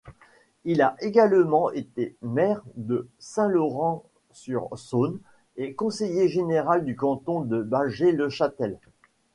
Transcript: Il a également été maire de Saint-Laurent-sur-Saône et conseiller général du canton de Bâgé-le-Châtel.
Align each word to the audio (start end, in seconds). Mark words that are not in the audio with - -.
Il 0.65 0.81
a 0.81 0.95
également 0.99 1.69
été 1.69 2.15
maire 2.23 2.63
de 2.73 3.07
Saint-Laurent-sur-Saône 3.19 5.19
et 5.57 5.75
conseiller 5.75 6.27
général 6.27 6.83
du 6.85 6.95
canton 6.95 7.41
de 7.41 7.61
Bâgé-le-Châtel. 7.61 8.79